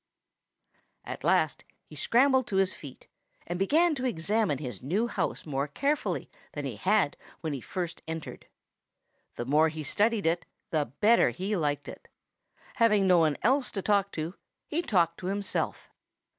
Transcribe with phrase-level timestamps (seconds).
[1.05, 3.05] At last, he scrambled to his feet
[3.45, 8.01] and began to examine his new house more carefully than he had when he first
[8.07, 8.47] entered.
[9.35, 12.07] The more he studied it, the better he liked it.
[12.77, 14.33] Having no one else to talk to,
[14.65, 15.87] he talked to himself.